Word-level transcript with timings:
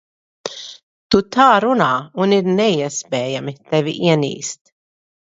Tu 1.15 1.19
tā 1.35 1.43
runā, 1.65 1.89
un 2.25 2.33
ir 2.37 2.49
neiespējami 2.59 3.53
tevi 3.75 3.93
ienīst. 4.07 4.73